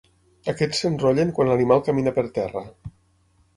[0.53, 2.67] Aquests s'enrotllen quan l'animal camina per terra.